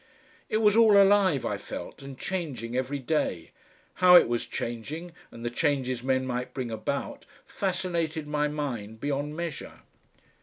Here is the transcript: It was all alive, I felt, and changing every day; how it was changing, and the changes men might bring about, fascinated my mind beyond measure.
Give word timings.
It 0.49 0.57
was 0.57 0.75
all 0.75 0.99
alive, 0.99 1.45
I 1.45 1.59
felt, 1.59 2.01
and 2.01 2.17
changing 2.17 2.75
every 2.75 2.97
day; 2.97 3.51
how 4.01 4.15
it 4.15 4.27
was 4.27 4.47
changing, 4.47 5.11
and 5.29 5.45
the 5.45 5.51
changes 5.51 6.01
men 6.01 6.25
might 6.25 6.55
bring 6.55 6.71
about, 6.71 7.27
fascinated 7.45 8.25
my 8.25 8.47
mind 8.47 8.99
beyond 8.99 9.37
measure. 9.37 9.81